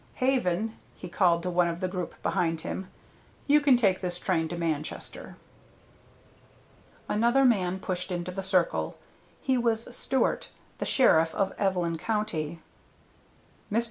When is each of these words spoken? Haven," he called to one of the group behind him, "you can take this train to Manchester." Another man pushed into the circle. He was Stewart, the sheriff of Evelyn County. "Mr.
Haven," 0.15 0.77
he 0.95 1.07
called 1.07 1.43
to 1.43 1.51
one 1.51 1.67
of 1.67 1.79
the 1.79 1.87
group 1.87 2.19
behind 2.23 2.61
him, 2.61 2.89
"you 3.45 3.61
can 3.61 3.77
take 3.77 4.01
this 4.01 4.17
train 4.17 4.47
to 4.47 4.57
Manchester." 4.57 5.37
Another 7.07 7.45
man 7.45 7.77
pushed 7.79 8.11
into 8.11 8.31
the 8.31 8.41
circle. 8.41 8.97
He 9.43 9.59
was 9.59 9.95
Stewart, 9.95 10.49
the 10.79 10.85
sheriff 10.85 11.35
of 11.35 11.53
Evelyn 11.59 11.99
County. 11.99 12.61
"Mr. 13.71 13.79